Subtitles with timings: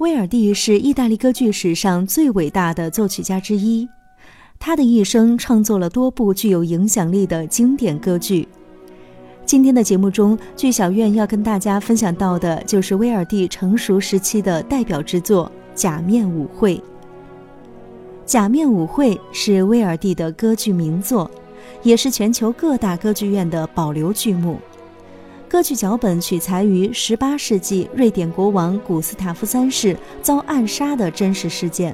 [0.00, 3.86] 威尔第是意大利歌剧史上最伟大的作曲家之一，
[4.58, 8.48] 他的一生创作了多部具有影响力的经典歌剧。
[9.44, 16.76] 今天的节目中，剧小院要跟大家分享到的就是威尔第成熟时期的代表之作《假面舞会》。
[18.24, 21.30] 《假面舞会》是威尔第的歌剧名作，
[21.82, 24.58] 也是全球各大歌剧院的保留剧目。
[25.50, 31.92] 歌剧脚本取材于18世纪瑞典国王古斯塔夫三世遭暗杀的真实事件，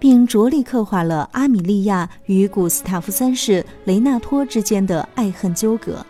[0.00, 6.04] 并着力刻画了阿米莉亚与古斯塔夫三世雷纳托之间的爱恨纠葛。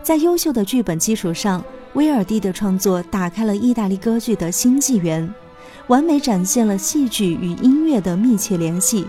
[0.00, 1.60] 在优秀的剧本基础上，
[1.94, 5.28] 威尔第的创作打开了意大利歌剧的新纪元，
[5.88, 9.04] 完美展现了戏剧与音乐的密切联系，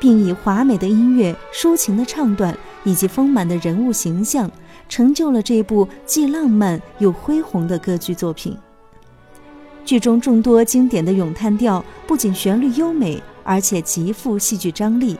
[0.00, 4.50] 并以华美的音乐、抒情的唱段以及丰满的人物形象。
[4.92, 8.54] 成就了这部既浪漫又恢宏的歌剧作品。
[9.86, 15.16] 剧中众多经典的咏叹调不仅旋律优美，而且极富戏剧张力。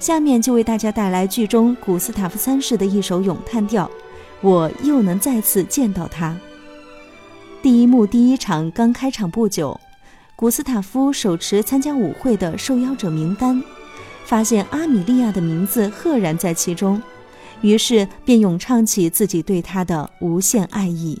[0.00, 3.86] 下面就为大家带来剧中古斯塔夫三世的一首咏叹调
[4.40, 6.30] 《我又能再次见到他》。
[7.62, 9.80] 第一幕第一场刚开场不久，
[10.34, 13.62] 古斯塔夫手持参加舞会的受邀者名单，
[14.24, 17.00] 发现阿米莉亚的名字赫然在其中。
[17.60, 21.20] 于是便咏唱起自己对他的无限爱意。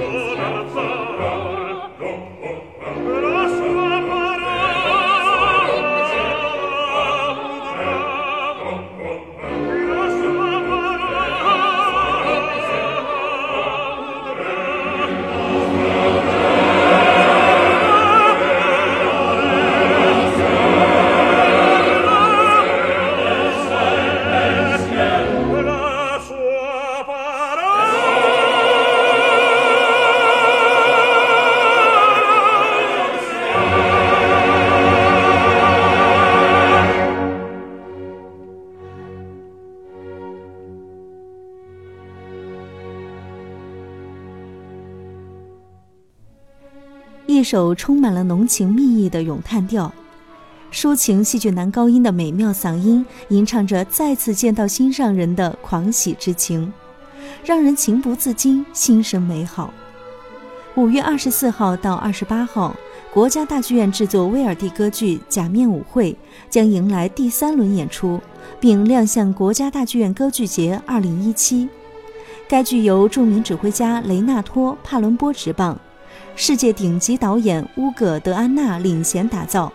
[0.00, 0.29] face.
[47.40, 49.90] 一首充满了浓情蜜意的咏叹调，
[50.70, 56.70] 抒情戏剧男高音的美妙嗓音，吟唱着再次见到心上人的狂喜之情，
[57.42, 59.72] 让人情不自禁，心生美好。
[60.74, 62.76] 五月二十四号到二十八号，
[63.10, 66.12] 国家大剧院制作威尔第歌剧《假面舞会》
[66.50, 68.20] 将迎来第三轮演出，
[68.60, 71.66] 并亮相国家大剧院歌剧节二零一七。
[72.46, 75.80] 该剧由著名指挥家雷纳托·帕伦波执棒。
[76.36, 79.72] 世界顶级导演乌戈·德安娜领衔打造，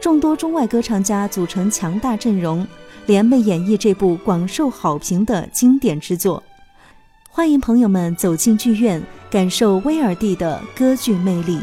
[0.00, 2.66] 众多中外歌唱家组成强大阵容，
[3.06, 6.42] 联袂演绎这部广受好评的经典之作。
[7.30, 11.60] 欢迎朋友们走进剧院，感受威尔第的歌剧魅力。